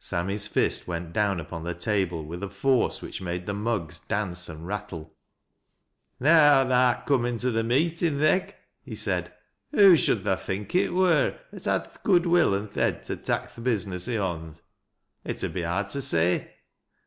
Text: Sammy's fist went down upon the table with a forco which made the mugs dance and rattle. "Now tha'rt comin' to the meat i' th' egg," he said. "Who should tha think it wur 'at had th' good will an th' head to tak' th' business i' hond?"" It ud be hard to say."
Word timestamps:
Sammy's 0.00 0.46
fist 0.46 0.88
went 0.88 1.12
down 1.12 1.38
upon 1.38 1.62
the 1.62 1.74
table 1.74 2.24
with 2.24 2.42
a 2.42 2.46
forco 2.48 3.02
which 3.02 3.20
made 3.20 3.44
the 3.44 3.52
mugs 3.52 4.00
dance 4.00 4.48
and 4.48 4.66
rattle. 4.66 5.14
"Now 6.18 6.64
tha'rt 6.64 7.04
comin' 7.04 7.36
to 7.36 7.50
the 7.50 7.62
meat 7.62 7.96
i' 8.02 8.08
th' 8.08 8.22
egg," 8.22 8.54
he 8.82 8.94
said. 8.94 9.34
"Who 9.72 9.94
should 9.98 10.24
tha 10.24 10.38
think 10.38 10.74
it 10.74 10.94
wur 10.94 11.38
'at 11.52 11.66
had 11.66 11.84
th' 11.84 12.02
good 12.02 12.24
will 12.24 12.54
an 12.54 12.68
th' 12.68 12.74
head 12.76 13.02
to 13.02 13.16
tak' 13.18 13.54
th' 13.54 13.62
business 13.62 14.08
i' 14.08 14.16
hond?"" 14.16 14.62
It 15.22 15.44
ud 15.44 15.52
be 15.52 15.60
hard 15.60 15.90
to 15.90 16.00
say." 16.00 16.54